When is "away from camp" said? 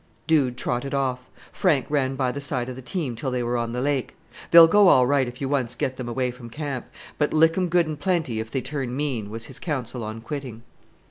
6.09-6.87